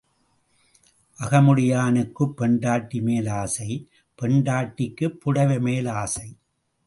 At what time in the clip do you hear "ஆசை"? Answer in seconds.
3.29-3.69, 5.89-6.27